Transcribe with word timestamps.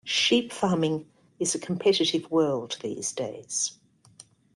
Sheep 0.03 0.51
farming 0.51 1.05
is 1.37 1.53
a 1.53 1.59
competitive 1.59 2.31
world 2.31 2.75
these 2.81 3.11
days. 3.11 3.77